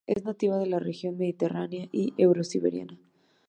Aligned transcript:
Es 0.07 0.25
nativa 0.25 0.57
de 0.57 0.65
la 0.65 0.79
región 0.79 1.15
Mediterránea 1.19 1.87
y 1.91 2.15
eurosiberiana. 2.17 2.97